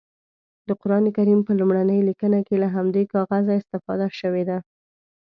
[0.67, 4.57] د قرانکریم په لومړنۍ لیکنه کې له همدې کاغذه استفاده شوې ده.